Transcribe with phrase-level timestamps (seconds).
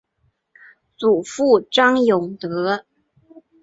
[0.97, 2.83] 祖父张永德。